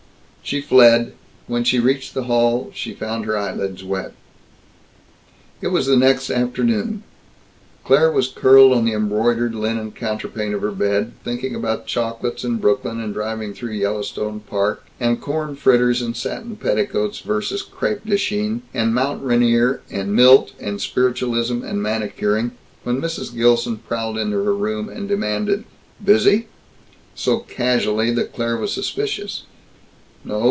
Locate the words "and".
12.43-12.59, 12.99-13.13, 14.99-15.21, 16.01-16.17, 18.73-18.93, 19.89-20.13, 20.59-20.81, 21.63-21.81, 24.89-25.07